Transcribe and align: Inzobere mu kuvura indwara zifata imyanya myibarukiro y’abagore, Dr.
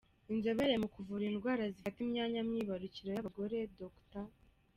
Inzobere 0.33 0.73
mu 0.81 0.87
kuvura 0.93 1.23
indwara 1.31 1.63
zifata 1.73 1.99
imyanya 2.05 2.39
myibarukiro 2.47 3.09
y’abagore, 3.11 3.57
Dr. 3.79 4.25